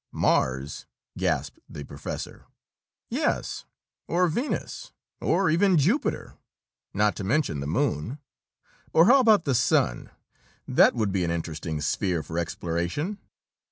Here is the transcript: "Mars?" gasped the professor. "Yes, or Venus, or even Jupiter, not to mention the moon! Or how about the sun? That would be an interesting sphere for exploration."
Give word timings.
"Mars?" 0.11 0.87
gasped 1.15 1.59
the 1.69 1.83
professor. 1.83 2.47
"Yes, 3.11 3.65
or 4.07 4.27
Venus, 4.29 4.93
or 5.19 5.47
even 5.51 5.77
Jupiter, 5.77 6.37
not 6.91 7.15
to 7.17 7.23
mention 7.23 7.59
the 7.59 7.67
moon! 7.67 8.17
Or 8.93 9.05
how 9.05 9.19
about 9.19 9.45
the 9.45 9.53
sun? 9.53 10.09
That 10.67 10.95
would 10.95 11.11
be 11.11 11.23
an 11.23 11.29
interesting 11.29 11.81
sphere 11.81 12.23
for 12.23 12.39
exploration." 12.39 13.19